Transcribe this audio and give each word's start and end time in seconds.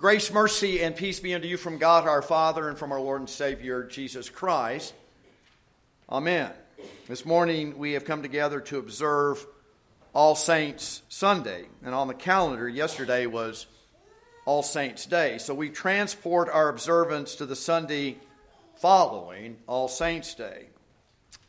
Grace, 0.00 0.32
mercy, 0.32 0.82
and 0.82 0.96
peace 0.96 1.20
be 1.20 1.34
unto 1.34 1.46
you 1.46 1.58
from 1.58 1.76
God 1.76 2.08
our 2.08 2.22
Father 2.22 2.70
and 2.70 2.78
from 2.78 2.90
our 2.90 2.98
Lord 2.98 3.20
and 3.20 3.28
Savior 3.28 3.84
Jesus 3.84 4.30
Christ. 4.30 4.94
Amen. 6.08 6.50
This 7.06 7.26
morning 7.26 7.76
we 7.76 7.92
have 7.92 8.06
come 8.06 8.22
together 8.22 8.62
to 8.62 8.78
observe 8.78 9.46
All 10.14 10.34
Saints 10.34 11.02
Sunday. 11.10 11.66
And 11.84 11.94
on 11.94 12.08
the 12.08 12.14
calendar, 12.14 12.66
yesterday 12.66 13.26
was 13.26 13.66
All 14.46 14.62
Saints 14.62 15.04
Day. 15.04 15.36
So 15.36 15.52
we 15.52 15.68
transport 15.68 16.48
our 16.48 16.70
observance 16.70 17.34
to 17.34 17.44
the 17.44 17.54
Sunday 17.54 18.16
following 18.76 19.58
All 19.66 19.86
Saints 19.86 20.34
Day. 20.34 20.68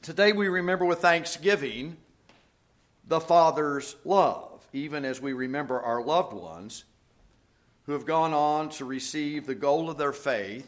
Today 0.01 0.33
we 0.33 0.49
remember 0.49 0.83
with 0.83 0.99
thanksgiving 0.99 1.95
the 3.07 3.21
Father's 3.21 3.95
love, 4.03 4.67
even 4.73 5.05
as 5.05 5.21
we 5.21 5.31
remember 5.31 5.79
our 5.79 6.03
loved 6.03 6.33
ones 6.33 6.83
who 7.85 7.93
have 7.93 8.05
gone 8.05 8.33
on 8.33 8.69
to 8.69 8.85
receive 8.85 9.45
the 9.45 9.55
goal 9.55 9.89
of 9.89 9.97
their 9.97 10.13
faith, 10.13 10.67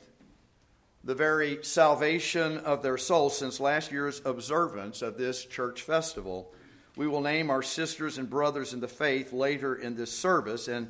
the 1.03 1.15
very 1.15 1.59
salvation 1.63 2.57
of 2.59 2.81
their 2.81 2.97
souls 2.97 3.37
since 3.37 3.59
last 3.59 3.91
year's 3.91 4.21
observance 4.25 5.01
of 5.01 5.17
this 5.17 5.45
church 5.45 5.81
festival. 5.81 6.53
We 6.95 7.07
will 7.07 7.21
name 7.21 7.49
our 7.49 7.63
sisters 7.63 8.17
and 8.17 8.29
brothers 8.29 8.73
in 8.73 8.79
the 8.79 8.87
faith 8.87 9.33
later 9.33 9.75
in 9.75 9.95
this 9.95 10.11
service, 10.11 10.67
and 10.67 10.89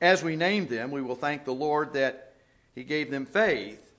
as 0.00 0.22
we 0.22 0.36
name 0.36 0.66
them, 0.66 0.90
we 0.90 1.02
will 1.02 1.14
thank 1.14 1.44
the 1.44 1.52
Lord 1.52 1.92
that 1.92 2.34
He 2.74 2.84
gave 2.84 3.10
them 3.10 3.26
faith 3.26 3.90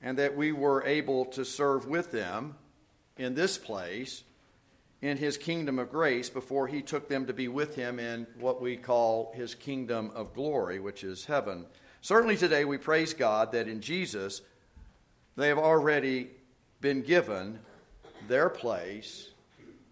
and 0.00 0.18
that 0.18 0.36
we 0.36 0.52
were 0.52 0.84
able 0.84 1.24
to 1.26 1.44
serve 1.44 1.86
with 1.86 2.12
them 2.12 2.54
in 3.16 3.34
this 3.34 3.58
place 3.58 4.22
in 5.00 5.16
his 5.16 5.36
kingdom 5.36 5.78
of 5.78 5.90
grace 5.90 6.28
before 6.28 6.66
he 6.66 6.82
took 6.82 7.08
them 7.08 7.26
to 7.26 7.32
be 7.32 7.48
with 7.48 7.74
him 7.74 7.98
in 7.98 8.26
what 8.38 8.60
we 8.60 8.76
call 8.76 9.32
his 9.34 9.54
kingdom 9.54 10.10
of 10.14 10.34
glory, 10.34 10.80
which 10.80 11.04
is 11.04 11.24
heaven. 11.26 11.64
Certainly 12.00 12.36
today 12.36 12.64
we 12.64 12.78
praise 12.78 13.14
God 13.14 13.52
that 13.52 13.68
in 13.68 13.80
Jesus 13.80 14.42
they 15.36 15.48
have 15.48 15.58
already 15.58 16.30
been 16.80 17.02
given 17.02 17.60
their 18.26 18.48
place 18.48 19.30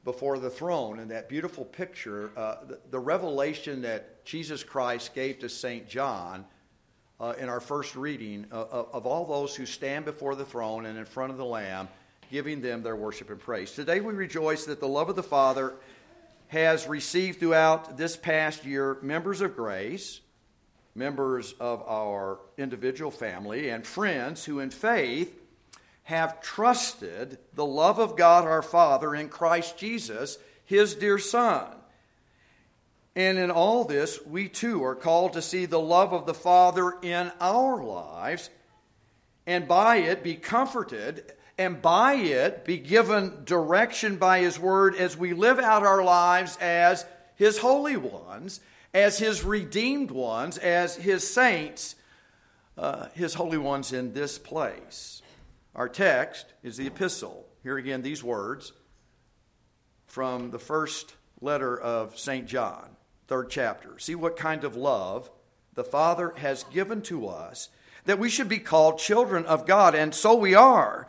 before 0.05 0.39
the 0.39 0.51
throne. 0.51 0.99
And 0.99 1.11
that 1.11 1.29
beautiful 1.29 1.65
picture, 1.65 2.31
uh, 2.37 2.57
the, 2.67 2.81
the, 2.91 2.99
revelation 2.99 3.83
that 3.83 4.25
Jesus 4.25 4.65
Christ 4.65 5.15
gave 5.15 5.41
to 5.41 5.49
St. 5.49 5.89
John 5.89 6.45
uh, 7.21 7.35
in 7.39 7.49
our 7.49 7.61
first 7.61 7.97
reading 7.97 8.47
uh, 8.53 8.65
of 8.93 9.07
all 9.07 9.25
those 9.25 9.55
who 9.55 9.67
stand 9.67 10.05
before 10.05 10.35
the 10.35 10.45
throne 10.45 10.87
and 10.87 10.99
in 10.99 11.05
front 11.05 11.33
of 11.33 11.39
the 11.39 11.45
Lamb 11.45 11.89
giving 12.31 12.61
them 12.61 12.83
their 12.83 12.97
worship 12.97 13.31
and 13.31 13.41
praise. 13.41 13.73
Today 13.73 14.01
we 14.01 14.15
rejoice 14.15 14.65
that 14.67 14.81
the 14.81 14.89
love 14.89 15.09
of 15.09 15.17
the 15.17 15.23
Father 15.23 15.75
has 16.49 16.87
received 16.87 17.41
throughout 17.41 17.97
this 17.97 18.17
past 18.17 18.65
year 18.65 18.99
members 19.03 19.41
of 19.41 19.57
grace, 19.57 20.21
members 20.95 21.55
of 21.61 21.83
our 21.87 22.39
individual 22.57 23.11
family, 23.11 23.69
and 23.71 23.87
friends 23.87 24.45
who 24.45 24.61
in 24.61 24.71
faith 24.71 25.39
have 26.05 26.41
trusted 26.41 27.39
the 27.55 27.67
love 27.67 27.99
of 27.99 28.17
God 28.17 28.45
our 28.45 28.63
Father 28.63 29.15
in 29.15 29.29
Christ 29.29 29.77
Jesus, 29.77 30.39
his 30.65 30.95
dear 30.95 31.19
Son. 31.19 31.67
And 33.17 33.39
in 33.39 33.51
all 33.51 33.85
this, 33.85 34.25
we 34.27 34.49
too 34.49 34.85
are 34.85 34.95
called 34.95 35.33
to 35.33 35.43
see 35.43 35.67
the 35.67 35.81
love 35.81 36.13
of 36.13 36.27
the 36.27 36.35
Father 36.35 36.95
in 37.03 37.33
our 37.41 37.83
lives 37.83 38.51
and 39.47 39.69
by 39.69 39.97
it 39.99 40.23
be 40.23 40.35
comforted 40.35 41.33
and 41.59 41.81
by 41.81 42.15
it 42.15 42.65
be 42.65 42.79
given 42.79 43.45
direction 43.45 44.17
by 44.17 44.41
His 44.41 44.59
Word 44.59 44.95
as 44.97 45.17
we 45.17 45.33
live 45.33 45.59
out 45.59 45.85
our 45.85 46.03
lives 46.05 46.57
as 46.61 47.07
His 47.35 47.59
holy 47.59 47.97
ones, 47.97 48.61
as 48.93 49.19
His 49.19 49.43
redeemed 49.43 50.11
ones, 50.11 50.59
as 50.59 50.97
His 50.97 51.29
saints, 51.29 51.97
uh, 52.77 53.07
His 53.15 53.35
holy 53.35 53.59
ones 53.59 53.93
in 53.93 54.13
this 54.13 54.39
place. 54.39 55.23
Our 55.75 55.89
text 55.89 56.47
is 56.63 56.77
the 56.77 56.87
epistle. 56.87 57.47
Here 57.63 57.79
again, 57.79 58.03
these 58.03 58.23
words 58.23 58.73
from 60.07 60.51
the 60.51 60.59
first 60.59 61.15
letter 61.41 61.79
of 61.79 62.19
St. 62.19 62.47
John, 62.47 62.97
third 63.29 63.51
chapter. 63.51 63.99
See 63.99 64.15
what 64.15 64.37
kind 64.37 64.65
of 64.65 64.77
love 64.77 65.31
the 65.75 65.85
Father 65.85 66.33
has 66.37 66.65
given 66.65 67.03
to 67.03 67.29
us 67.29 67.69
that 68.07 68.19
we 68.19 68.31
should 68.31 68.49
be 68.49 68.59
called 68.59 68.99
children 68.99 69.45
of 69.47 69.67
God, 69.67 69.95
and 69.95 70.15
so 70.15 70.35
we 70.35 70.55
are. 70.55 71.09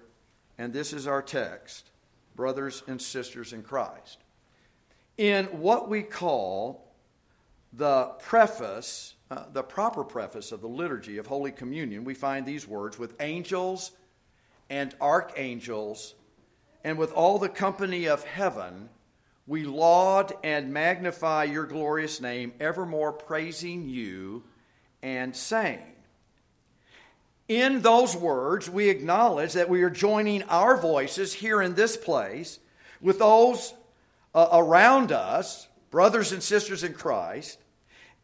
and 0.57 0.73
this 0.73 0.93
is 0.93 1.07
our 1.07 1.21
text, 1.21 1.89
brothers 2.35 2.83
and 2.87 3.01
sisters 3.01 3.53
in 3.53 3.63
Christ. 3.63 4.19
In 5.17 5.45
what 5.45 5.89
we 5.89 6.01
call 6.01 6.91
the 7.73 8.05
preface, 8.19 9.15
uh, 9.29 9.45
the 9.51 9.63
proper 9.63 10.03
preface 10.03 10.51
of 10.51 10.61
the 10.61 10.67
liturgy 10.67 11.17
of 11.17 11.27
Holy 11.27 11.51
Communion, 11.51 12.03
we 12.03 12.13
find 12.13 12.45
these 12.45 12.67
words 12.67 12.99
with 12.99 13.15
angels 13.21 13.91
and 14.69 14.95
archangels, 15.01 16.15
and 16.83 16.97
with 16.97 17.11
all 17.11 17.37
the 17.37 17.49
company 17.49 18.07
of 18.07 18.23
heaven, 18.23 18.89
we 19.47 19.63
laud 19.63 20.33
and 20.43 20.73
magnify 20.73 21.43
your 21.43 21.65
glorious 21.65 22.21
name, 22.21 22.53
evermore 22.59 23.11
praising 23.11 23.89
you 23.89 24.43
and 25.03 25.35
saying, 25.35 25.81
in 27.51 27.81
those 27.81 28.15
words, 28.15 28.69
we 28.69 28.87
acknowledge 28.87 29.51
that 29.53 29.67
we 29.67 29.83
are 29.83 29.89
joining 29.89 30.41
our 30.43 30.77
voices 30.77 31.33
here 31.33 31.61
in 31.61 31.75
this 31.75 31.97
place 31.97 32.59
with 33.01 33.19
those 33.19 33.73
uh, 34.33 34.47
around 34.53 35.11
us, 35.11 35.67
brothers 35.89 36.31
and 36.31 36.41
sisters 36.41 36.85
in 36.85 36.93
Christ, 36.93 37.59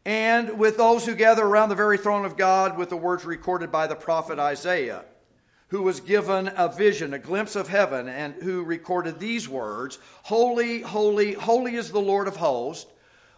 and 0.06 0.58
with 0.58 0.78
those 0.78 1.04
who 1.04 1.14
gather 1.14 1.44
around 1.44 1.68
the 1.68 1.74
very 1.74 1.98
throne 1.98 2.24
of 2.24 2.38
God 2.38 2.78
with 2.78 2.88
the 2.88 2.96
words 2.96 3.26
recorded 3.26 3.70
by 3.70 3.86
the 3.86 3.94
prophet 3.94 4.38
Isaiah, 4.38 5.04
who 5.66 5.82
was 5.82 6.00
given 6.00 6.50
a 6.56 6.72
vision, 6.72 7.12
a 7.12 7.18
glimpse 7.18 7.54
of 7.54 7.68
heaven, 7.68 8.08
and 8.08 8.32
who 8.32 8.64
recorded 8.64 9.18
these 9.18 9.46
words 9.46 9.98
Holy, 10.22 10.80
holy, 10.80 11.34
holy 11.34 11.74
is 11.74 11.90
the 11.90 12.00
Lord 12.00 12.28
of 12.28 12.36
hosts. 12.36 12.90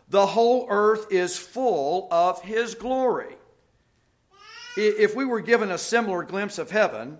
The 0.09 0.27
whole 0.27 0.69
earth 0.71 1.09
is 1.11 1.37
full 1.37 2.07
of 2.13 2.43
his 2.43 2.77
glory. 2.77 3.35
If 4.81 5.15
we 5.15 5.25
were 5.25 5.41
given 5.41 5.71
a 5.71 5.79
similar 5.79 6.23
glimpse 6.23 6.59
of 6.59 6.71
heaven, 6.71 7.19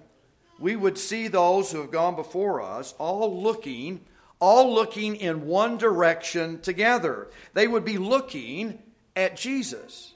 we 0.59 0.77
would 0.77 0.97
see 0.97 1.29
those 1.29 1.71
who 1.71 1.83
have 1.83 1.91
gone 1.91 2.17
before 2.17 2.63
us 2.63 2.95
all 2.99 3.43
looking, 3.43 4.01
all 4.41 4.73
looking 4.73 5.17
in 5.17 5.47
one 5.47 5.77
direction 5.77 6.61
together. 6.61 7.29
They 7.53 7.69
would 7.69 7.85
be 7.85 7.99
looking 7.99 8.83
at 9.15 9.37
Jesus. 9.37 10.15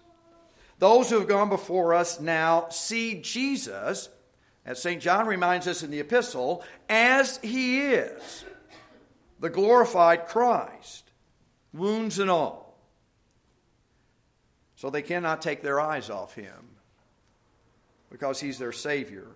Those 0.79 1.11
who 1.11 1.19
have 1.19 1.29
gone 1.29 1.51
before 1.51 1.93
us 1.93 2.19
now 2.19 2.69
see 2.71 3.21
Jesus, 3.21 4.09
as 4.65 4.81
St. 4.81 5.03
John 5.03 5.27
reminds 5.27 5.69
us 5.69 5.83
in 5.83 5.91
the 5.91 6.01
epistle, 6.01 6.65
as 6.89 7.39
he 7.39 7.81
is 7.81 8.45
the 9.39 9.51
glorified 9.51 10.27
Christ, 10.29 11.11
wounds 11.75 12.19
and 12.19 12.31
all. 12.31 12.79
So 14.77 14.89
they 14.89 15.03
cannot 15.03 15.43
take 15.43 15.63
their 15.63 15.81
eyes 15.81 16.09
off 16.09 16.35
him 16.35 16.75
because 18.15 18.39
he's 18.39 18.59
their 18.59 18.71
Savior. 18.71 19.27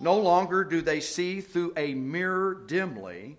No 0.00 0.18
longer 0.18 0.64
do 0.64 0.80
they 0.80 1.00
see 1.00 1.42
through 1.42 1.74
a 1.76 1.92
mirror 1.92 2.54
dimly, 2.66 3.36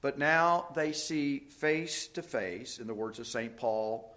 but 0.00 0.18
now 0.18 0.66
they 0.74 0.90
see 0.90 1.38
face 1.38 2.08
to 2.08 2.20
face, 2.20 2.80
in 2.80 2.88
the 2.88 2.92
words 2.92 3.20
of 3.20 3.28
St. 3.28 3.56
Paul, 3.56 4.12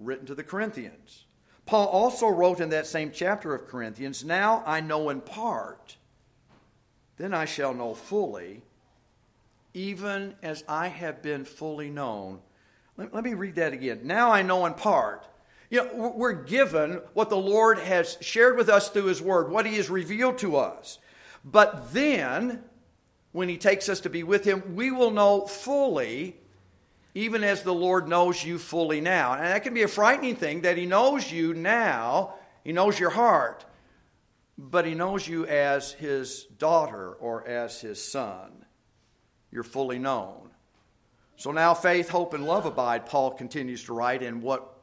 written 0.00 0.26
to 0.26 0.34
the 0.34 0.42
Corinthians. 0.42 1.26
Paul 1.64 1.86
also 1.86 2.26
wrote 2.26 2.58
in 2.58 2.70
that 2.70 2.88
same 2.88 3.12
chapter 3.14 3.54
of 3.54 3.68
Corinthians 3.68 4.24
Now 4.24 4.64
I 4.66 4.80
know 4.80 5.10
in 5.10 5.20
part, 5.20 5.96
then 7.16 7.32
I 7.32 7.44
shall 7.44 7.72
know 7.72 7.94
fully, 7.94 8.62
even 9.74 10.34
as 10.42 10.64
I 10.68 10.88
have 10.88 11.22
been 11.22 11.44
fully 11.44 11.88
known. 11.88 12.40
Let, 12.96 13.14
let 13.14 13.22
me 13.22 13.34
read 13.34 13.54
that 13.54 13.72
again. 13.72 14.00
Now 14.02 14.32
I 14.32 14.42
know 14.42 14.66
in 14.66 14.74
part 14.74 15.24
you 15.70 15.82
know, 15.82 16.12
we're 16.14 16.32
given 16.32 17.00
what 17.14 17.30
the 17.30 17.36
Lord 17.36 17.78
has 17.78 18.18
shared 18.20 18.56
with 18.56 18.68
us 18.68 18.88
through 18.88 19.06
His 19.06 19.20
Word, 19.20 19.50
what 19.50 19.66
He 19.66 19.76
has 19.76 19.90
revealed 19.90 20.38
to 20.38 20.56
us. 20.56 20.98
But 21.44 21.92
then, 21.92 22.62
when 23.32 23.48
He 23.48 23.58
takes 23.58 23.88
us 23.88 24.00
to 24.00 24.10
be 24.10 24.22
with 24.22 24.44
Him, 24.44 24.76
we 24.76 24.90
will 24.90 25.10
know 25.10 25.46
fully, 25.46 26.36
even 27.14 27.42
as 27.42 27.62
the 27.62 27.74
Lord 27.74 28.08
knows 28.08 28.44
you 28.44 28.58
fully 28.58 29.00
now. 29.00 29.32
And 29.32 29.44
that 29.44 29.62
can 29.62 29.74
be 29.74 29.82
a 29.82 29.88
frightening 29.88 30.36
thing 30.36 30.62
that 30.62 30.76
He 30.76 30.86
knows 30.86 31.30
you 31.30 31.54
now 31.54 32.34
He 32.64 32.72
knows 32.72 32.98
your 32.98 33.10
heart, 33.10 33.64
but 34.56 34.86
He 34.86 34.94
knows 34.94 35.26
you 35.26 35.46
as 35.46 35.92
His 35.92 36.44
daughter 36.58 37.12
or 37.12 37.46
as 37.46 37.80
His 37.80 38.02
son. 38.02 38.64
You're 39.50 39.62
fully 39.62 39.98
known. 39.98 40.50
So 41.36 41.52
now 41.52 41.74
faith, 41.74 42.08
hope, 42.08 42.34
and 42.34 42.46
love 42.46 42.66
abide, 42.66 43.06
Paul 43.06 43.32
continues 43.32 43.84
to 43.84 43.92
write 43.92 44.22
in 44.22 44.40
what, 44.40 44.75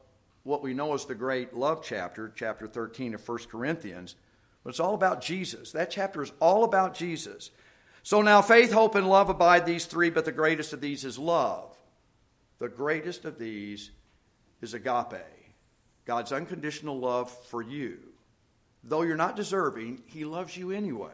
what 0.43 0.61
we 0.61 0.73
know 0.73 0.93
as 0.93 1.05
the 1.05 1.15
great 1.15 1.53
love 1.53 1.83
chapter, 1.83 2.31
chapter 2.35 2.67
13 2.67 3.13
of 3.13 3.27
1 3.27 3.37
Corinthians. 3.49 4.15
But 4.63 4.71
it's 4.71 4.79
all 4.79 4.93
about 4.93 5.21
Jesus. 5.21 5.71
That 5.71 5.91
chapter 5.91 6.21
is 6.21 6.31
all 6.39 6.63
about 6.63 6.95
Jesus. 6.95 7.51
So 8.03 8.21
now 8.21 8.41
faith, 8.41 8.71
hope, 8.71 8.95
and 8.95 9.09
love 9.09 9.29
abide 9.29 9.65
these 9.65 9.85
three, 9.85 10.09
but 10.09 10.25
the 10.25 10.31
greatest 10.31 10.73
of 10.73 10.81
these 10.81 11.05
is 11.05 11.17
love. 11.17 11.75
The 12.59 12.69
greatest 12.69 13.25
of 13.25 13.39
these 13.39 13.91
is 14.61 14.73
agape, 14.73 15.23
God's 16.05 16.31
unconditional 16.31 16.99
love 16.99 17.31
for 17.47 17.61
you. 17.61 17.99
Though 18.83 19.01
you're 19.01 19.15
not 19.15 19.35
deserving, 19.35 20.03
He 20.07 20.25
loves 20.25 20.55
you 20.55 20.71
anyway. 20.71 21.11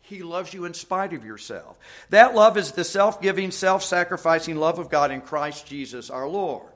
He 0.00 0.22
loves 0.22 0.54
you 0.54 0.64
in 0.64 0.72
spite 0.72 1.12
of 1.12 1.24
yourself. 1.24 1.78
That 2.08 2.34
love 2.34 2.56
is 2.56 2.72
the 2.72 2.84
self 2.84 3.20
giving, 3.20 3.50
self 3.50 3.82
sacrificing 3.82 4.56
love 4.56 4.78
of 4.78 4.88
God 4.88 5.10
in 5.10 5.20
Christ 5.20 5.66
Jesus 5.66 6.08
our 6.08 6.26
Lord. 6.26 6.72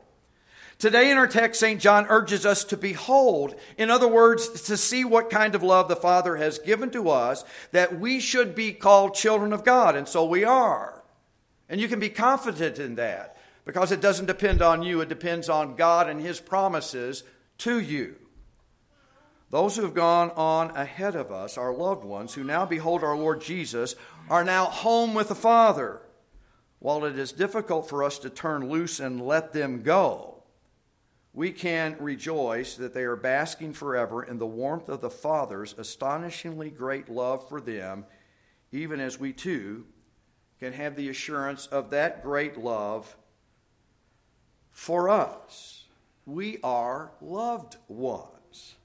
Today 0.83 1.13
in 1.13 1.17
our 1.17 1.29
text, 1.29 1.61
St. 1.61 1.81
John 1.81 2.07
urges 2.09 2.45
us 2.45 2.65
to 2.65 2.77
behold, 2.77 3.55
in 3.79 3.89
other 3.89 4.09
words, 4.09 4.63
to 4.63 4.77
see 4.77 5.05
what 5.05 5.31
kind 5.31 5.55
of 5.55 5.63
love 5.63 5.87
the 5.87 5.95
Father 5.95 6.35
has 6.39 6.59
given 6.59 6.91
to 6.91 7.09
us, 7.09 7.45
that 7.71 8.01
we 8.01 8.19
should 8.19 8.57
be 8.57 8.73
called 8.73 9.15
children 9.15 9.53
of 9.53 9.63
God, 9.63 9.95
and 9.95 10.09
so 10.09 10.25
we 10.25 10.43
are. 10.43 11.05
And 11.69 11.81
you 11.81 11.87
can 11.87 12.01
be 12.01 12.09
confident 12.09 12.81
in 12.81 12.97
that 12.97 13.37
because 13.65 13.93
it 13.93 14.01
doesn't 14.01 14.27
depend 14.27 14.61
on 14.61 14.83
you, 14.83 15.01
it 15.01 15.09
depends 15.09 15.49
on 15.49 15.77
God 15.77 16.09
and 16.09 16.21
His 16.21 16.41
promises 16.41 17.23
to 17.59 17.79
you. 17.79 18.17
Those 19.51 19.77
who 19.77 19.83
have 19.83 19.95
gone 19.95 20.33
on 20.33 20.77
ahead 20.77 21.15
of 21.15 21.31
us, 21.31 21.57
our 21.57 21.73
loved 21.73 22.03
ones, 22.03 22.35
who 22.35 22.43
now 22.43 22.67
behold 22.67 23.05
our 23.05 23.17
Lord 23.17 23.41
Jesus, 23.41 23.95
are 24.29 24.43
now 24.43 24.65
home 24.65 25.15
with 25.15 25.29
the 25.29 25.37
Father. 25.37 26.03
While 26.81 27.05
it 27.05 27.17
is 27.17 27.31
difficult 27.31 27.89
for 27.89 28.03
us 28.03 28.19
to 28.19 28.31
turn 28.31 28.69
loose 28.69 28.99
and 28.99 29.25
let 29.25 29.53
them 29.53 29.85
go, 29.85 30.32
we 31.35 31.51
can 31.51 31.97
rejoice 31.99 32.75
that 32.77 32.93
they 32.93 33.05
are 33.05 33.17
basking 33.17 33.73
forever 33.73 34.23
in 34.23 34.39
the 34.39 34.47
warmth 34.47 34.89
of 34.89 35.01
the 35.01 35.11
Father's 35.11 35.75
astonishingly 35.79 36.71
great 36.71 37.09
love 37.09 37.49
for 37.49 37.61
them, 37.61 38.05
even 38.71 39.01
as 39.01 39.19
we 39.19 39.33
too 39.33 39.87
can 40.61 40.73
have 40.73 40.95
the 40.95 41.09
assurance 41.09 41.67
of 41.67 41.91
that 41.91 42.23
great 42.23 42.59
love 42.59 43.17
for 44.71 45.09
us. 45.09 45.87
We 46.27 46.59
are 46.63 47.13
loved 47.21 47.77
ones. 47.89 48.77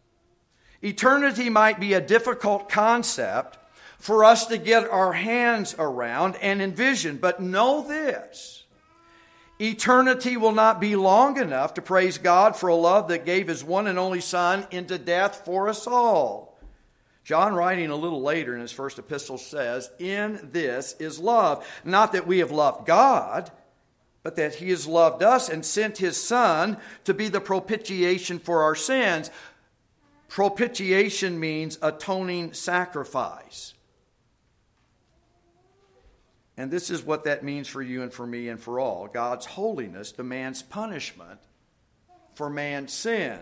Eternity 0.81 1.49
might 1.49 1.79
be 1.79 1.93
a 1.93 2.01
difficult 2.01 2.69
concept 2.69 3.57
for 3.99 4.23
us 4.23 4.45
to 4.47 4.57
get 4.57 4.89
our 4.89 5.13
hands 5.13 5.75
around 5.77 6.35
and 6.37 6.61
envision, 6.61 7.17
but 7.17 7.41
know 7.41 7.85
this. 7.85 8.63
Eternity 9.59 10.37
will 10.37 10.51
not 10.51 10.79
be 10.79 10.95
long 10.95 11.37
enough 11.37 11.73
to 11.73 11.81
praise 11.81 12.17
God 12.17 12.55
for 12.55 12.67
a 12.67 12.75
love 12.75 13.07
that 13.07 13.25
gave 13.25 13.47
his 13.47 13.63
one 13.63 13.87
and 13.87 13.97
only 13.97 14.21
Son 14.21 14.67
into 14.69 14.97
death 14.97 15.43
for 15.45 15.67
us 15.67 15.87
all. 15.87 16.57
John, 17.23 17.55
writing 17.55 17.89
a 17.89 17.95
little 17.95 18.21
later 18.21 18.55
in 18.55 18.61
his 18.61 18.71
first 18.71 18.99
epistle, 18.99 19.37
says, 19.37 19.89
In 19.99 20.49
this 20.53 20.95
is 20.99 21.19
love. 21.19 21.67
Not 21.83 22.13
that 22.13 22.27
we 22.27 22.37
have 22.39 22.51
loved 22.51 22.85
God, 22.85 23.51
but 24.23 24.35
that 24.35 24.55
he 24.55 24.69
has 24.69 24.87
loved 24.87 25.23
us 25.23 25.49
and 25.49 25.65
sent 25.65 25.97
his 25.97 26.21
Son 26.21 26.77
to 27.03 27.13
be 27.13 27.27
the 27.27 27.41
propitiation 27.41 28.39
for 28.39 28.61
our 28.61 28.75
sins. 28.75 29.31
Propitiation 30.29 31.39
means 31.39 31.79
atoning 31.81 32.53
sacrifice. 32.53 33.73
And 36.57 36.71
this 36.71 36.89
is 36.89 37.03
what 37.03 37.25
that 37.25 37.43
means 37.43 37.67
for 37.67 37.81
you 37.81 38.01
and 38.01 38.11
for 38.11 38.25
me 38.25 38.49
and 38.49 38.59
for 38.59 38.79
all. 38.79 39.07
God's 39.07 39.45
holiness 39.45 40.11
demands 40.11 40.63
punishment 40.63 41.39
for 42.33 42.49
man's 42.49 42.91
sin. 42.91 43.39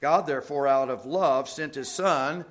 God, 0.00 0.26
therefore, 0.26 0.68
out 0.68 0.90
of 0.90 1.06
love, 1.06 1.48
sent 1.48 1.74
his 1.74 1.88
Son 1.90 2.44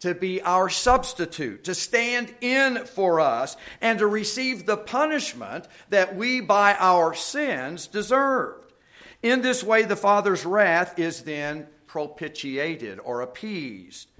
to 0.00 0.14
be 0.14 0.42
our 0.42 0.68
substitute, 0.68 1.64
to 1.64 1.74
stand 1.74 2.34
in 2.42 2.84
for 2.84 3.20
us, 3.20 3.56
and 3.80 4.00
to 4.00 4.06
receive 4.06 4.66
the 4.66 4.76
punishment 4.76 5.66
that 5.88 6.14
we, 6.14 6.42
by 6.42 6.74
our 6.78 7.14
sins, 7.14 7.86
deserved. 7.86 8.74
In 9.22 9.40
this 9.40 9.64
way, 9.64 9.84
the 9.84 9.96
Father's 9.96 10.44
wrath 10.44 10.98
is 10.98 11.22
then 11.22 11.68
propitiated 11.86 13.00
or 13.02 13.22
appeased, 13.22 14.10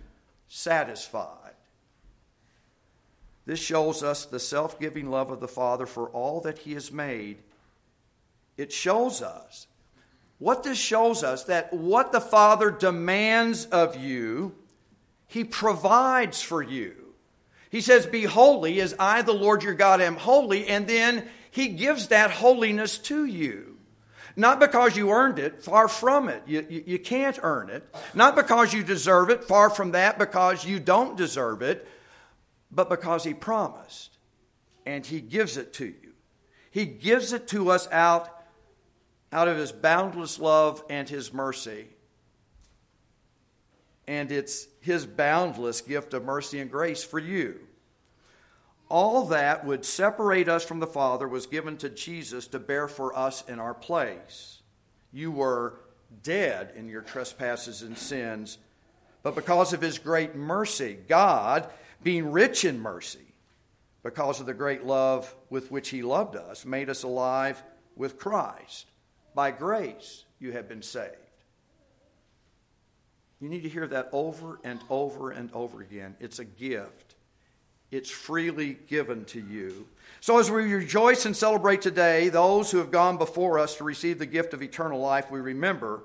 satisfied. 0.49 1.44
This 3.47 3.59
shows 3.59 4.03
us 4.03 4.25
the 4.25 4.41
self 4.41 4.81
giving 4.81 5.11
love 5.11 5.31
of 5.31 5.41
the 5.41 5.49
Father 5.49 5.87
for 5.87 6.09
all 6.09 6.41
that 6.43 6.59
He 6.59 6.75
has 6.75 6.91
made. 6.91 7.39
It 8.57 8.73
shows 8.73 9.21
us. 9.21 9.67
What 10.39 10.63
this 10.63 10.79
shows 10.79 11.23
us 11.23 11.45
that 11.45 11.73
what 11.73 12.13
the 12.13 12.21
Father 12.21 12.71
demands 12.71 13.67
of 13.67 13.97
you, 13.97 14.55
He 15.27 15.45
provides 15.45 16.43
for 16.43 16.63
you. 16.63 16.95
He 17.71 17.81
says, 17.81 18.07
Be 18.07 18.25
holy 18.25 18.81
as 18.81 18.95
I, 18.99 19.23
the 19.23 19.33
Lord 19.33 19.63
your 19.63 19.75
God, 19.75 20.01
am 20.01 20.17
holy, 20.17 20.67
and 20.67 20.87
then 20.87 21.29
He 21.51 21.69
gives 21.69 22.09
that 22.09 22.31
holiness 22.31 22.99
to 22.99 23.25
you. 23.25 23.75
Not 24.37 24.59
because 24.59 24.97
you 24.97 25.11
earned 25.11 25.39
it, 25.39 25.63
far 25.63 25.87
from 25.87 26.29
it. 26.29 26.43
You, 26.47 26.67
you, 26.69 26.85
you, 26.87 26.99
can't 26.99 27.39
earn 27.43 27.71
it. 27.71 27.85
Not 28.15 28.35
because 28.35 28.73
you 28.73 28.83
deserve 28.83 29.31
it, 29.31 29.45
far 29.45 29.71
from 29.71 29.93
that, 29.93 30.19
because 30.19 30.65
you 30.65 30.81
don't 30.81 31.17
deserve 31.17 31.63
it, 31.63 31.87
but 32.75 32.89
because 32.89 33.25
He 33.25 33.35
promised. 33.35 34.19
And 34.87 35.05
He 35.05 35.21
gives 35.21 35.57
it 35.57 35.73
to 35.75 35.87
you. 35.87 36.13
He 36.71 36.87
gives 36.87 37.33
it 37.33 37.49
to 37.49 37.71
us 37.71 37.89
out, 37.91 38.29
out 39.33 39.49
of 39.49 39.57
His 39.57 39.73
boundless 39.73 40.39
love 40.39 40.83
and 40.91 41.09
His 41.09 41.33
mercy. 41.33 41.87
And 44.07 44.31
it's 44.31 44.67
His 44.81 45.07
boundless 45.07 45.81
gift 45.81 46.15
of 46.15 46.25
mercy 46.25 46.61
and 46.61 46.71
grace 46.71 47.03
for 47.05 47.19
you 47.19 47.61
all 48.89 49.27
that 49.27 49.65
would 49.65 49.85
separate 49.85 50.49
us 50.49 50.65
from 50.65 50.79
the 50.79 50.87
Father 50.87 51.27
was 51.27 51.47
given 51.47 51.77
to 51.79 51.89
Jesus 51.89 52.47
to 52.49 52.59
bear 52.59 52.87
for 52.87 53.17
us 53.17 53.43
in 53.49 53.59
our 53.59 53.75
place. 53.75 54.61
You 55.13 55.31
were 55.33 55.81
dead 56.23 56.73
in 56.77 56.89
your 56.89 57.01
trespasses 57.01 57.83
and 57.83 57.97
sins, 57.97 58.59
but 59.23 59.35
because 59.35 59.73
of 59.73 59.81
his 59.81 59.99
great 59.99 60.37
mercy, 60.37 60.99
God, 61.09 61.69
being 62.05 62.31
rich 62.31 62.65
in 62.65 62.79
mercy, 62.79 63.35
because 64.05 64.39
of 64.39 64.47
the 64.47 64.55
great 64.55 64.85
love 64.85 65.35
with 65.49 65.71
which 65.71 65.89
he 65.89 66.03
loved 66.03 66.37
us, 66.37 66.65
made 66.67 66.91
us 66.91 67.03
alive 67.03 67.61
with 67.97 68.19
Christ. 68.19 68.87
By 69.35 69.51
grace, 69.51 70.25
you 70.39 70.53
have 70.53 70.69
been 70.69 70.83
saved. 70.83 71.17
You 73.41 73.49
need 73.49 73.63
to 73.63 73.69
hear 73.69 73.87
that 73.87 74.11
over 74.13 74.61
and 74.63 74.81
over 74.89 75.31
and 75.31 75.51
over 75.53 75.81
again. 75.81 76.15
It's 76.21 76.39
a 76.39 76.45
gift. 76.45 77.15
It's 77.91 78.11
freely 78.11 78.77
given 78.87 79.25
to 79.27 79.41
you. 79.41 79.87
So, 80.21 80.39
as 80.39 80.51
we 80.51 80.73
rejoice 80.73 81.27
and 81.27 81.37
celebrate 81.37 81.83
today 81.83 82.29
those 82.29 82.71
who 82.71 82.79
have 82.79 82.91
gone 82.91 83.19
before 83.19 83.59
us 83.59 83.77
to 83.77 83.85
receive 83.85 84.19
the 84.19 84.27
gift 84.27 84.53
of 84.55 84.63
eternal 84.63 85.01
life, 85.01 85.31
we 85.31 85.41
remember 85.41 86.05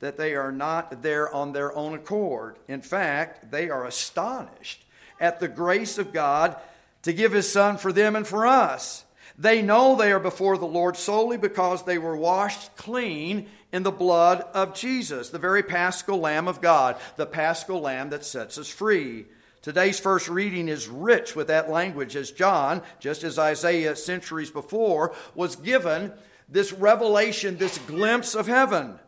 that 0.00 0.16
they 0.16 0.34
are 0.34 0.52
not 0.52 1.02
there 1.02 1.32
on 1.34 1.52
their 1.52 1.74
own 1.76 1.94
accord. 1.94 2.58
In 2.68 2.80
fact, 2.80 3.50
they 3.50 3.70
are 3.70 3.84
astonished 3.84 4.84
at 5.20 5.40
the 5.40 5.48
grace 5.48 5.98
of 5.98 6.12
God 6.12 6.56
to 7.02 7.12
give 7.12 7.32
His 7.32 7.50
Son 7.50 7.76
for 7.76 7.92
them 7.92 8.16
and 8.16 8.26
for 8.26 8.46
us. 8.46 9.04
They 9.38 9.62
know 9.62 9.94
they 9.94 10.10
are 10.10 10.18
before 10.18 10.58
the 10.58 10.66
Lord 10.66 10.96
solely 10.96 11.36
because 11.36 11.84
they 11.84 11.98
were 11.98 12.16
washed 12.16 12.76
clean 12.76 13.48
in 13.72 13.84
the 13.84 13.92
blood 13.92 14.40
of 14.52 14.74
Jesus, 14.74 15.30
the 15.30 15.38
very 15.38 15.62
paschal 15.62 16.18
Lamb 16.18 16.48
of 16.48 16.60
God, 16.60 16.96
the 17.16 17.26
paschal 17.26 17.80
Lamb 17.80 18.10
that 18.10 18.24
sets 18.24 18.58
us 18.58 18.68
free. 18.68 19.26
Today's 19.62 20.00
first 20.00 20.28
reading 20.28 20.68
is 20.68 20.88
rich 20.88 21.36
with 21.36 21.48
that 21.48 21.70
language 21.70 22.16
as 22.16 22.30
John, 22.30 22.82
just 23.00 23.22
as 23.22 23.38
Isaiah 23.38 23.94
centuries 23.96 24.50
before, 24.50 25.14
was 25.34 25.56
given 25.56 26.12
this 26.48 26.72
revelation, 26.72 27.58
this 27.58 27.78
glimpse 27.78 28.34
of 28.34 28.46
heaven. 28.46 28.98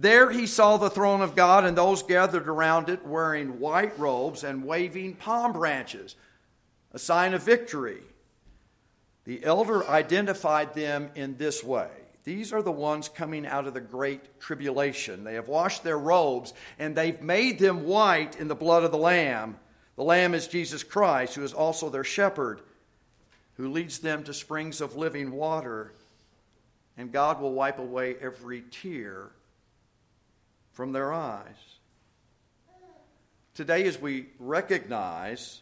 There 0.00 0.30
he 0.30 0.46
saw 0.46 0.78
the 0.78 0.88
throne 0.88 1.20
of 1.20 1.36
God 1.36 1.66
and 1.66 1.76
those 1.76 2.02
gathered 2.02 2.48
around 2.48 2.88
it 2.88 3.04
wearing 3.04 3.60
white 3.60 3.98
robes 3.98 4.44
and 4.44 4.64
waving 4.64 5.16
palm 5.16 5.52
branches, 5.52 6.16
a 6.94 6.98
sign 6.98 7.34
of 7.34 7.42
victory. 7.42 8.00
The 9.24 9.44
elder 9.44 9.86
identified 9.86 10.72
them 10.72 11.10
in 11.14 11.36
this 11.36 11.62
way. 11.62 11.90
These 12.24 12.50
are 12.50 12.62
the 12.62 12.72
ones 12.72 13.10
coming 13.10 13.46
out 13.46 13.66
of 13.66 13.74
the 13.74 13.82
great 13.82 14.40
tribulation. 14.40 15.22
They 15.22 15.34
have 15.34 15.48
washed 15.48 15.84
their 15.84 15.98
robes 15.98 16.54
and 16.78 16.96
they've 16.96 17.20
made 17.20 17.58
them 17.58 17.84
white 17.84 18.40
in 18.40 18.48
the 18.48 18.54
blood 18.54 18.84
of 18.84 18.92
the 18.92 18.96
Lamb. 18.96 19.58
The 19.96 20.04
Lamb 20.04 20.32
is 20.32 20.48
Jesus 20.48 20.82
Christ, 20.82 21.34
who 21.34 21.44
is 21.44 21.52
also 21.52 21.90
their 21.90 22.04
shepherd, 22.04 22.62
who 23.58 23.68
leads 23.68 23.98
them 23.98 24.24
to 24.24 24.32
springs 24.32 24.80
of 24.80 24.96
living 24.96 25.30
water, 25.30 25.92
and 26.96 27.12
God 27.12 27.38
will 27.38 27.52
wipe 27.52 27.78
away 27.78 28.16
every 28.18 28.62
tear 28.70 29.32
from 30.80 30.92
their 30.92 31.12
eyes. 31.12 31.44
Today, 33.52 33.84
as 33.84 34.00
we 34.00 34.28
recognize 34.38 35.60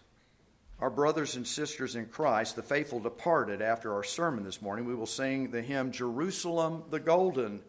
our 0.78 0.90
brothers 0.90 1.34
and 1.34 1.44
sisters 1.44 1.96
in 1.96 2.06
Christ, 2.06 2.54
the 2.54 2.62
faithful 2.62 3.00
departed 3.00 3.60
after 3.60 3.92
our 3.94 4.04
sermon 4.04 4.44
this 4.44 4.62
morning, 4.62 4.84
we 4.84 4.94
will 4.94 5.06
sing 5.06 5.50
the 5.50 5.60
hymn 5.60 5.90
Jerusalem 5.90 6.84
the 6.90 7.00
Golden. 7.00 7.62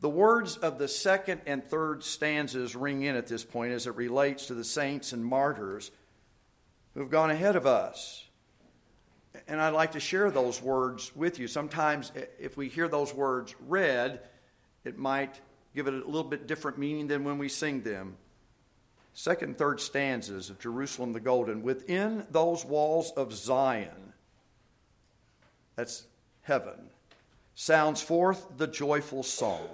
The 0.00 0.10
words 0.10 0.58
of 0.58 0.76
the 0.76 0.86
second 0.86 1.40
and 1.46 1.64
third 1.64 2.04
stanzas 2.04 2.76
ring 2.76 3.00
in 3.00 3.16
at 3.16 3.26
this 3.26 3.42
point 3.42 3.72
as 3.72 3.86
it 3.86 3.94
relates 3.94 4.48
to 4.48 4.54
the 4.54 4.62
saints 4.62 5.14
and 5.14 5.24
martyrs 5.24 5.90
who 6.92 7.00
have 7.00 7.08
gone 7.08 7.30
ahead 7.30 7.56
of 7.56 7.64
us. 7.64 8.22
And 9.48 9.62
I'd 9.62 9.70
like 9.70 9.92
to 9.92 10.00
share 10.00 10.30
those 10.30 10.60
words 10.60 11.10
with 11.16 11.38
you. 11.38 11.48
Sometimes, 11.48 12.12
if 12.38 12.58
we 12.58 12.68
hear 12.68 12.86
those 12.86 13.14
words 13.14 13.54
read, 13.66 14.20
it 14.84 14.98
might 14.98 15.40
give 15.76 15.86
it 15.86 15.94
a 15.94 15.98
little 15.98 16.24
bit 16.24 16.46
different 16.46 16.78
meaning 16.78 17.06
than 17.06 17.22
when 17.22 17.36
we 17.36 17.48
sing 17.48 17.82
them. 17.82 18.16
Second 19.12 19.50
and 19.50 19.58
third 19.58 19.80
stanzas 19.80 20.50
of 20.50 20.58
Jerusalem 20.58 21.12
the 21.12 21.20
Golden. 21.20 21.62
Within 21.62 22.26
those 22.30 22.64
walls 22.64 23.12
of 23.12 23.32
Zion, 23.32 24.12
that's 25.76 26.04
heaven, 26.42 26.90
sounds 27.54 28.00
forth 28.00 28.46
the 28.56 28.66
joyful 28.66 29.22
song 29.22 29.68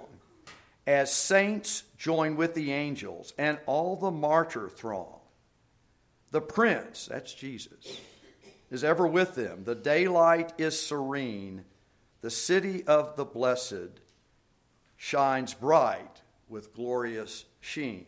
as 0.85 1.13
saints 1.13 1.83
join 1.97 2.35
with 2.35 2.53
the 2.53 2.73
angels 2.73 3.33
and 3.37 3.57
all 3.65 3.95
the 3.95 4.11
martyr 4.11 4.67
throng. 4.67 5.19
The 6.31 6.41
Prince, 6.41 7.05
that's 7.05 7.33
Jesus, 7.33 7.99
is 8.69 8.83
ever 8.83 9.07
with 9.07 9.35
them. 9.35 9.63
The 9.63 9.75
daylight 9.75 10.51
is 10.57 10.79
serene. 10.79 11.63
The 12.21 12.29
city 12.31 12.83
of 12.85 13.15
the 13.15 13.25
blessed 13.25 14.01
shines 14.97 15.53
bright 15.53 16.21
with 16.49 16.73
glorious 16.73 17.45
sheen. 17.59 18.05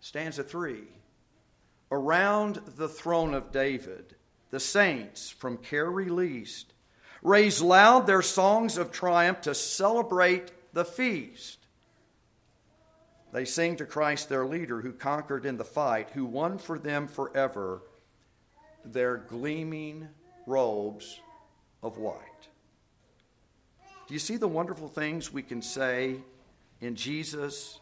Stanza 0.00 0.42
3. 0.42 0.82
Around 1.90 2.60
the 2.76 2.88
throne 2.88 3.34
of 3.34 3.50
David, 3.50 4.14
the 4.50 4.60
saints 4.60 5.30
from 5.30 5.56
care 5.56 5.90
released 5.90 6.72
raise 7.22 7.60
loud 7.60 8.06
their 8.06 8.22
songs 8.22 8.78
of 8.78 8.92
triumph 8.92 9.40
to 9.42 9.54
celebrate 9.54 10.52
the 10.72 10.84
feast. 10.84 11.58
They 13.32 13.44
sing 13.44 13.76
to 13.76 13.84
Christ 13.84 14.28
their 14.28 14.46
leader 14.46 14.80
who 14.80 14.92
conquered 14.92 15.44
in 15.44 15.56
the 15.56 15.64
fight, 15.64 16.10
who 16.10 16.24
won 16.24 16.58
for 16.58 16.78
them 16.78 17.08
forever 17.08 17.82
their 18.84 19.16
gleaming 19.16 20.08
robes 20.46 21.20
of 21.82 21.98
white. 21.98 22.47
Do 24.08 24.14
you 24.14 24.20
see 24.20 24.38
the 24.38 24.48
wonderful 24.48 24.88
things 24.88 25.30
we 25.30 25.42
can 25.42 25.60
say 25.60 26.16
in 26.80 26.96
Jesus 26.96 27.78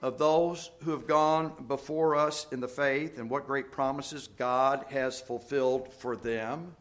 of 0.00 0.16
those 0.16 0.70
who 0.82 0.92
have 0.92 1.06
gone 1.06 1.52
before 1.68 2.16
us 2.16 2.46
in 2.50 2.60
the 2.60 2.68
faith 2.68 3.18
and 3.18 3.28
what 3.28 3.46
great 3.46 3.70
promises 3.70 4.30
God 4.38 4.86
has 4.88 5.20
fulfilled 5.20 5.92
for 5.92 6.16
them? 6.16 6.74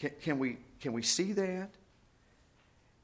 Can, 0.00 0.10
can 0.20 0.38
we, 0.40 0.56
can 0.80 0.92
we 0.92 1.02
see 1.02 1.32
that? 1.32 1.70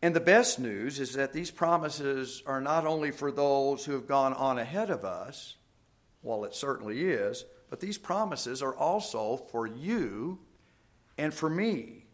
And 0.03 0.17
the 0.17 0.21
best 0.21 0.59
news 0.59 0.99
is 0.99 1.13
that 1.13 1.33
these 1.33 1.53
promises 1.53 2.43
are 2.45 2.61
not 2.61 2.87
only 2.87 3.13
for 3.13 3.31
those 3.31 3.85
who 3.85 3.93
have 3.93 4.09
gone 4.09 4.35
on 4.35 4.59
ahead 4.59 4.91
of 4.91 5.05
us, 5.05 5.55
while 6.23 6.45
it 6.45 6.57
certainly 6.57 7.05
is, 7.05 7.45
but 7.71 7.79
these 7.79 7.99
promises 7.99 8.63
are 8.63 8.75
also 8.75 9.37
for 9.37 9.65
you 9.65 10.41
and 11.17 11.33
for 11.33 11.49
me. 11.49 12.06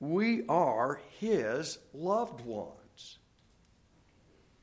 We 0.00 0.46
are 0.48 1.00
His 1.18 1.78
loved 1.92 2.40
ones, 2.40 3.18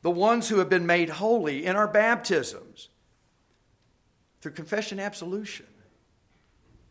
the 0.01 0.11
ones 0.11 0.49
who 0.49 0.57
have 0.57 0.69
been 0.69 0.87
made 0.87 1.09
holy 1.09 1.65
in 1.65 1.75
our 1.75 1.87
baptisms, 1.87 2.89
through 4.41 4.53
confession 4.53 4.99
absolution, 4.99 5.67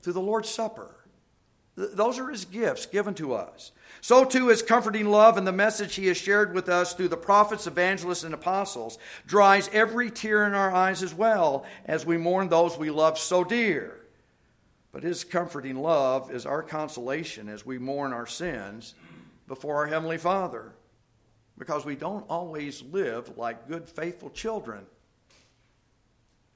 through 0.00 0.12
the 0.12 0.20
Lord's 0.20 0.48
Supper. 0.48 0.94
Those 1.74 2.18
are 2.18 2.30
His 2.30 2.44
gifts 2.44 2.86
given 2.86 3.14
to 3.14 3.34
us. 3.34 3.72
So 4.00 4.24
too 4.24 4.48
his 4.48 4.62
comforting 4.62 5.06
love 5.06 5.36
and 5.36 5.46
the 5.46 5.52
message 5.52 5.96
he 5.96 6.06
has 6.06 6.16
shared 6.16 6.54
with 6.54 6.68
us 6.68 6.94
through 6.94 7.08
the 7.08 7.16
prophets, 7.16 7.66
evangelists, 7.66 8.22
and 8.22 8.34
apostles 8.34 8.98
dries 9.26 9.68
every 9.72 10.10
tear 10.10 10.46
in 10.46 10.54
our 10.54 10.72
eyes 10.72 11.02
as 11.02 11.12
well 11.12 11.64
as 11.84 12.06
we 12.06 12.16
mourn 12.16 12.48
those 12.48 12.78
we 12.78 12.90
love 12.90 13.18
so 13.18 13.42
dear. 13.42 14.05
But 14.96 15.04
his 15.04 15.24
comforting 15.24 15.76
love 15.76 16.30
is 16.30 16.46
our 16.46 16.62
consolation 16.62 17.50
as 17.50 17.66
we 17.66 17.76
mourn 17.76 18.14
our 18.14 18.26
sins 18.26 18.94
before 19.46 19.76
our 19.76 19.86
Heavenly 19.86 20.16
Father. 20.16 20.72
Because 21.58 21.84
we 21.84 21.96
don't 21.96 22.24
always 22.30 22.82
live 22.82 23.36
like 23.36 23.68
good, 23.68 23.90
faithful 23.90 24.30
children. 24.30 24.86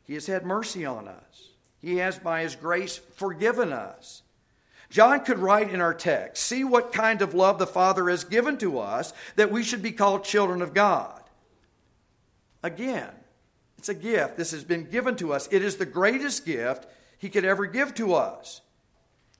He 0.04 0.14
has 0.14 0.26
had 0.26 0.46
mercy 0.46 0.86
on 0.86 1.06
us. 1.06 1.50
He 1.82 1.98
has, 1.98 2.18
by 2.18 2.40
His 2.40 2.56
grace, 2.56 2.96
forgiven 2.96 3.74
us. 3.74 4.22
John 4.88 5.22
could 5.22 5.38
write 5.38 5.68
in 5.68 5.82
our 5.82 5.92
text 5.92 6.42
See 6.42 6.64
what 6.64 6.94
kind 6.94 7.20
of 7.20 7.34
love 7.34 7.58
the 7.58 7.66
Father 7.66 8.08
has 8.08 8.24
given 8.24 8.56
to 8.56 8.78
us 8.78 9.12
that 9.36 9.52
we 9.52 9.62
should 9.62 9.82
be 9.82 9.92
called 9.92 10.24
children 10.24 10.62
of 10.62 10.72
God. 10.72 11.20
Again, 12.62 13.10
it's 13.76 13.90
a 13.90 13.94
gift. 13.94 14.38
This 14.38 14.52
has 14.52 14.64
been 14.64 14.88
given 14.88 15.14
to 15.16 15.34
us. 15.34 15.46
It 15.52 15.62
is 15.62 15.76
the 15.76 15.84
greatest 15.84 16.46
gift 16.46 16.86
He 17.20 17.28
could 17.28 17.44
ever 17.44 17.66
give 17.66 17.94
to 17.94 18.14
us. 18.14 18.60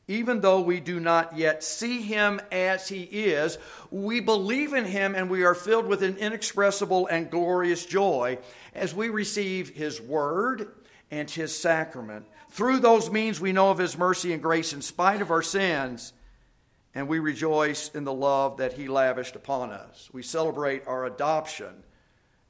Even 0.06 0.40
though 0.40 0.60
we 0.60 0.78
do 0.80 1.00
not 1.00 1.36
yet 1.36 1.64
see 1.64 2.02
Him 2.02 2.40
as 2.52 2.88
He 2.88 3.02
is, 3.02 3.58
we 3.90 4.20
believe 4.20 4.72
in 4.72 4.84
Him 4.84 5.16
and 5.16 5.28
we 5.28 5.42
are 5.42 5.54
filled 5.54 5.86
with 5.86 6.02
an 6.02 6.16
inexpressible 6.16 7.08
and 7.08 7.30
glorious 7.30 7.84
joy 7.84 8.38
as 8.74 8.94
we 8.94 9.08
receive 9.08 9.70
His 9.70 10.00
Word 10.00 10.68
and 11.10 11.28
His 11.28 11.56
sacrament 11.58 12.26
through 12.50 12.80
those 12.80 13.10
means, 13.10 13.40
we 13.40 13.52
know 13.52 13.70
of 13.70 13.78
His 13.78 13.96
mercy 13.96 14.32
and 14.32 14.42
grace 14.42 14.72
in 14.72 14.82
spite 14.82 15.22
of 15.22 15.30
our 15.30 15.42
sins, 15.42 16.12
and 16.94 17.06
we 17.06 17.20
rejoice 17.20 17.88
in 17.90 18.04
the 18.04 18.12
love 18.12 18.56
that 18.56 18.72
He 18.72 18.88
lavished 18.88 19.36
upon 19.36 19.70
us. 19.70 20.08
We 20.12 20.22
celebrate 20.22 20.86
our 20.86 21.04
adoption 21.04 21.84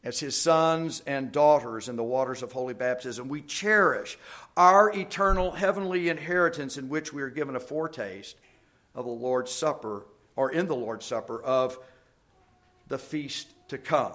as 0.03 0.21
His 0.21 0.41
sons 0.41 1.03
and 1.07 1.33
daughters 1.33 1.89
in 1.89 1.97
the 1.97 2.03
waters 2.03 2.43
of 2.43 2.53
holy 2.53 2.75
baptism. 2.75 3.29
We 3.29 3.43
cherish 3.43 4.19
our 4.57 4.91
eternal 4.93 5.53
heavenly 5.53 6.09
inheritance 6.09 6.77
in 6.77 6.89
which 6.89 7.13
we 7.13 7.23
are 7.23 7.31
given 7.31 7.57
a 7.57 7.61
foretaste 7.61 8.37
of 8.95 9.05
the 9.05 9.11
Lord's 9.11 9.53
Supper, 9.53 10.07
or 10.37 10.51
in 10.51 10.67
the 10.67 10.77
Lord's 10.77 11.07
Supper, 11.07 11.43
of 11.43 11.79
the 12.89 12.99
feast 12.99 13.49
to 13.69 13.79
come. 13.79 14.15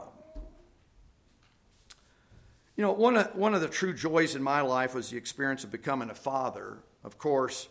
You 2.76 2.82
know, 2.82 2.92
one 2.92 3.16
of, 3.16 3.36
one 3.36 3.54
of 3.54 3.62
the 3.62 3.70
true 3.70 3.94
joys 3.94 4.36
in 4.36 4.44
my 4.44 4.62
life 4.62 4.94
was 4.94 5.10
the 5.10 5.18
experience 5.18 5.64
of 5.64 5.72
becoming 5.72 6.10
a 6.10 6.16
father. 6.16 6.80
Of 7.06 7.18
course, 7.18 7.70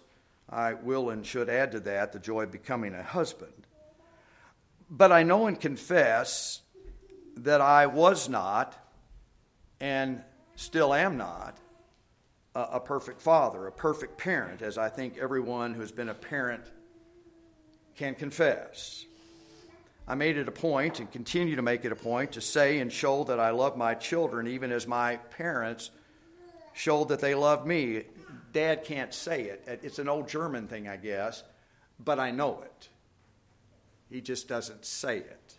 I 0.48 0.74
will 0.74 1.10
and 1.10 1.26
should 1.26 1.50
add 1.50 1.72
to 1.72 1.80
that 1.80 2.12
the 2.12 2.18
joy 2.18 2.44
of 2.44 2.52
becoming 2.52 2.94
a 2.94 3.02
husband. 3.02 3.52
But 4.90 5.12
I 5.12 5.22
know 5.22 5.46
and 5.46 5.60
confess 5.60 6.62
that 7.38 7.60
I 7.60 7.86
was 7.86 8.28
not 8.28 8.76
and 9.80 10.22
still 10.56 10.94
am 10.94 11.16
not 11.16 11.58
a, 12.54 12.60
a 12.72 12.80
perfect 12.80 13.20
father, 13.20 13.66
a 13.66 13.72
perfect 13.72 14.18
parent, 14.18 14.62
as 14.62 14.78
I 14.78 14.88
think 14.88 15.18
everyone 15.18 15.74
who's 15.74 15.92
been 15.92 16.08
a 16.08 16.14
parent 16.14 16.64
can 17.96 18.14
confess. 18.14 19.04
I 20.06 20.14
made 20.14 20.36
it 20.36 20.48
a 20.48 20.52
point 20.52 21.00
and 21.00 21.10
continue 21.10 21.56
to 21.56 21.62
make 21.62 21.84
it 21.84 21.92
a 21.92 21.96
point 21.96 22.32
to 22.32 22.40
say 22.40 22.80
and 22.80 22.92
show 22.92 23.24
that 23.24 23.40
I 23.40 23.50
love 23.50 23.76
my 23.76 23.94
children, 23.94 24.46
even 24.48 24.70
as 24.70 24.86
my 24.86 25.16
parents 25.16 25.90
showed 26.74 27.08
that 27.08 27.20
they 27.20 27.34
love 27.34 27.66
me. 27.66 28.02
Dad 28.52 28.84
can't 28.84 29.14
say 29.14 29.44
it. 29.44 29.80
It's 29.82 29.98
an 29.98 30.08
old 30.08 30.28
German 30.28 30.68
thing, 30.68 30.88
I 30.88 30.96
guess, 30.96 31.42
but 31.98 32.18
I 32.18 32.30
know 32.32 32.60
it. 32.62 32.88
He 34.10 34.20
just 34.20 34.46
doesn't 34.46 34.84
say 34.84 35.18
it. 35.18 35.54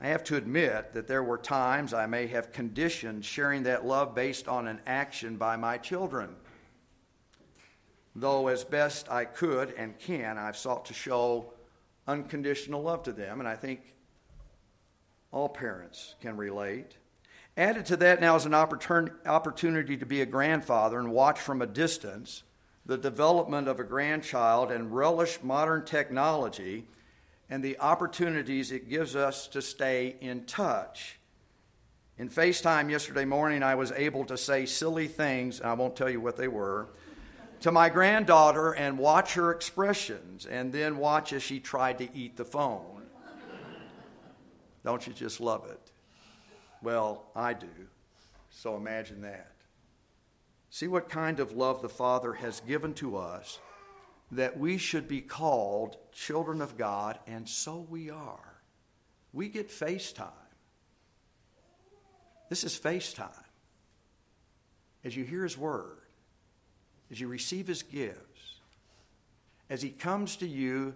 I 0.00 0.08
have 0.08 0.24
to 0.24 0.36
admit 0.36 0.94
that 0.94 1.06
there 1.06 1.22
were 1.22 1.36
times 1.36 1.92
I 1.92 2.06
may 2.06 2.26
have 2.28 2.52
conditioned 2.52 3.24
sharing 3.24 3.64
that 3.64 3.84
love 3.84 4.14
based 4.14 4.48
on 4.48 4.66
an 4.66 4.80
action 4.86 5.36
by 5.36 5.56
my 5.56 5.76
children. 5.76 6.36
Though, 8.16 8.48
as 8.48 8.64
best 8.64 9.10
I 9.10 9.26
could 9.26 9.74
and 9.76 9.98
can, 9.98 10.38
I've 10.38 10.56
sought 10.56 10.86
to 10.86 10.94
show 10.94 11.52
unconditional 12.08 12.82
love 12.82 13.02
to 13.04 13.12
them, 13.12 13.40
and 13.40 13.48
I 13.48 13.56
think 13.56 13.94
all 15.32 15.48
parents 15.48 16.14
can 16.20 16.36
relate. 16.36 16.96
Added 17.56 17.84
to 17.86 17.96
that 17.98 18.20
now 18.20 18.36
is 18.36 18.46
an 18.46 18.54
opportunity 18.54 19.96
to 19.96 20.06
be 20.06 20.22
a 20.22 20.26
grandfather 20.26 20.98
and 20.98 21.12
watch 21.12 21.38
from 21.38 21.60
a 21.60 21.66
distance 21.66 22.42
the 22.86 22.96
development 22.96 23.68
of 23.68 23.78
a 23.78 23.84
grandchild 23.84 24.72
and 24.72 24.94
relish 24.94 25.40
modern 25.42 25.84
technology 25.84 26.86
and 27.50 27.64
the 27.64 27.78
opportunities 27.80 28.70
it 28.70 28.88
gives 28.88 29.16
us 29.16 29.48
to 29.48 29.60
stay 29.60 30.16
in 30.20 30.44
touch. 30.44 31.18
In 32.16 32.28
FaceTime 32.28 32.90
yesterday 32.90 33.24
morning, 33.24 33.62
I 33.64 33.74
was 33.74 33.90
able 33.92 34.24
to 34.26 34.38
say 34.38 34.66
silly 34.66 35.08
things, 35.08 35.60
I 35.60 35.72
won't 35.72 35.96
tell 35.96 36.08
you 36.08 36.20
what 36.20 36.36
they 36.36 36.48
were, 36.48 36.90
to 37.60 37.72
my 37.72 37.88
granddaughter 37.88 38.72
and 38.72 38.96
watch 38.98 39.34
her 39.34 39.50
expressions 39.50 40.46
and 40.46 40.72
then 40.72 40.96
watch 40.96 41.32
as 41.32 41.42
she 41.42 41.58
tried 41.58 41.98
to 41.98 42.16
eat 42.16 42.36
the 42.36 42.44
phone. 42.44 43.02
Don't 44.84 45.06
you 45.06 45.12
just 45.12 45.40
love 45.40 45.68
it? 45.68 45.90
Well, 46.82 47.24
I 47.34 47.52
do. 47.52 47.66
So 48.50 48.76
imagine 48.76 49.22
that. 49.22 49.52
See 50.70 50.86
what 50.86 51.08
kind 51.08 51.40
of 51.40 51.52
love 51.52 51.82
the 51.82 51.88
Father 51.88 52.34
has 52.34 52.60
given 52.60 52.94
to 52.94 53.16
us 53.16 53.58
that 54.32 54.58
we 54.58 54.78
should 54.78 55.08
be 55.08 55.20
called 55.20 55.96
children 56.12 56.60
of 56.60 56.78
God, 56.78 57.18
and 57.26 57.48
so 57.48 57.86
we 57.88 58.10
are. 58.10 58.62
We 59.32 59.48
get 59.48 59.70
FaceTime. 59.70 60.28
This 62.48 62.64
is 62.64 62.78
FaceTime. 62.78 63.30
As 65.04 65.16
you 65.16 65.24
hear 65.24 65.42
His 65.44 65.56
Word, 65.56 65.98
as 67.10 67.20
you 67.20 67.28
receive 67.28 67.66
His 67.66 67.82
gifts, 67.82 68.60
as 69.68 69.82
He 69.82 69.90
comes 69.90 70.36
to 70.36 70.46
you 70.46 70.94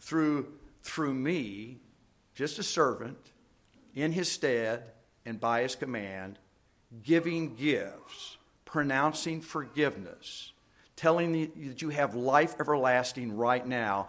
through, 0.00 0.52
through 0.82 1.14
me, 1.14 1.78
just 2.34 2.58
a 2.58 2.62
servant, 2.62 3.18
in 3.94 4.12
His 4.12 4.30
stead 4.30 4.84
and 5.24 5.38
by 5.38 5.62
His 5.62 5.74
command, 5.74 6.38
giving 7.02 7.54
gifts, 7.54 8.38
pronouncing 8.64 9.40
forgiveness, 9.40 10.52
telling 10.98 11.34
you 11.34 11.68
that 11.68 11.80
you 11.80 11.88
have 11.90 12.14
life 12.14 12.56
everlasting 12.60 13.36
right 13.36 13.66
now, 13.66 14.08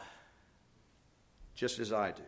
just 1.56 1.80
as 1.80 1.94
I 1.94 2.12
do. 2.12 2.24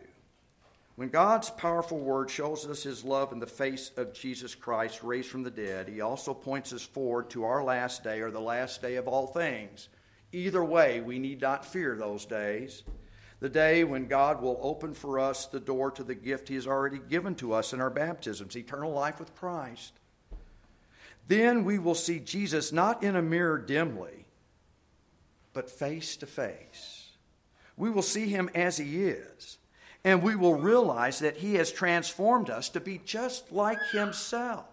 When 0.94 1.08
God's 1.08 1.50
powerful 1.50 1.98
word 1.98 2.30
shows 2.30 2.66
us 2.66 2.82
his 2.82 3.02
love 3.02 3.32
in 3.32 3.40
the 3.40 3.46
face 3.46 3.90
of 3.96 4.12
Jesus 4.12 4.54
Christ 4.54 5.02
raised 5.02 5.28
from 5.28 5.42
the 5.42 5.50
dead, 5.50 5.88
he 5.88 6.00
also 6.00 6.32
points 6.32 6.72
us 6.72 6.82
forward 6.82 7.30
to 7.30 7.44
our 7.44 7.64
last 7.64 8.04
day 8.04 8.20
or 8.20 8.30
the 8.30 8.40
last 8.40 8.80
day 8.80 8.96
of 8.96 9.08
all 9.08 9.26
things. 9.26 9.88
Either 10.32 10.62
way, 10.62 11.00
we 11.00 11.18
need 11.18 11.40
not 11.40 11.64
fear 11.64 11.96
those 11.96 12.24
days. 12.24 12.84
The 13.40 13.48
day 13.48 13.82
when 13.82 14.06
God 14.06 14.40
will 14.40 14.60
open 14.62 14.94
for 14.94 15.18
us 15.18 15.46
the 15.46 15.58
door 15.58 15.90
to 15.92 16.04
the 16.04 16.14
gift 16.14 16.48
he 16.48 16.54
has 16.54 16.66
already 16.66 17.00
given 17.00 17.34
to 17.36 17.52
us 17.52 17.72
in 17.72 17.80
our 17.80 17.90
baptisms 17.90 18.56
eternal 18.56 18.92
life 18.92 19.18
with 19.18 19.34
Christ. 19.34 19.94
Then 21.26 21.64
we 21.64 21.78
will 21.78 21.94
see 21.94 22.20
Jesus 22.20 22.70
not 22.70 23.02
in 23.02 23.16
a 23.16 23.22
mirror 23.22 23.58
dimly, 23.58 24.21
but 25.52 25.70
face 25.70 26.16
to 26.16 26.26
face. 26.26 27.10
We 27.76 27.90
will 27.90 28.02
see 28.02 28.28
him 28.28 28.50
as 28.54 28.76
he 28.76 29.04
is, 29.04 29.58
and 30.04 30.22
we 30.22 30.36
will 30.36 30.54
realize 30.54 31.20
that 31.20 31.38
he 31.38 31.54
has 31.54 31.72
transformed 31.72 32.50
us 32.50 32.68
to 32.70 32.80
be 32.80 33.00
just 33.04 33.52
like 33.52 33.78
himself. 33.92 34.66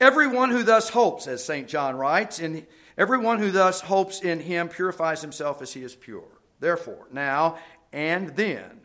Everyone 0.00 0.50
who 0.50 0.62
thus 0.62 0.88
hopes, 0.90 1.26
as 1.26 1.44
St. 1.44 1.68
John 1.68 1.96
writes, 1.96 2.38
in 2.38 2.66
everyone 2.98 3.38
who 3.38 3.50
thus 3.50 3.80
hopes 3.80 4.20
in 4.20 4.40
him 4.40 4.68
purifies 4.68 5.22
himself 5.22 5.62
as 5.62 5.72
he 5.72 5.82
is 5.82 5.94
pure. 5.94 6.40
Therefore, 6.60 7.06
now 7.12 7.58
and 7.92 8.30
then, 8.30 8.80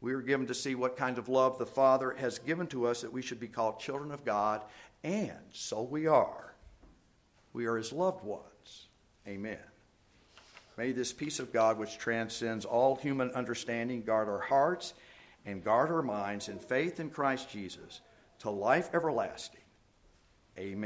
we 0.00 0.12
are 0.12 0.22
given 0.22 0.46
to 0.46 0.54
see 0.54 0.74
what 0.74 0.96
kind 0.96 1.18
of 1.18 1.28
love 1.28 1.58
the 1.58 1.66
Father 1.66 2.14
has 2.18 2.38
given 2.38 2.68
to 2.68 2.86
us 2.86 3.00
that 3.00 3.12
we 3.12 3.22
should 3.22 3.40
be 3.40 3.48
called 3.48 3.80
children 3.80 4.12
of 4.12 4.24
God, 4.24 4.62
and 5.02 5.32
so 5.50 5.82
we 5.82 6.06
are. 6.06 6.54
We 7.52 7.66
are 7.66 7.76
his 7.76 7.92
loved 7.92 8.24
ones. 8.24 8.86
Amen. 9.26 9.58
May 10.78 10.92
this 10.92 11.12
peace 11.12 11.40
of 11.40 11.52
God, 11.52 11.76
which 11.76 11.98
transcends 11.98 12.64
all 12.64 12.94
human 12.94 13.32
understanding, 13.32 14.02
guard 14.02 14.28
our 14.28 14.38
hearts 14.38 14.94
and 15.44 15.64
guard 15.64 15.90
our 15.90 16.02
minds 16.02 16.48
in 16.48 16.60
faith 16.60 17.00
in 17.00 17.10
Christ 17.10 17.50
Jesus 17.50 18.00
to 18.38 18.50
life 18.50 18.90
everlasting. 18.94 19.60
Amen. 20.56 20.84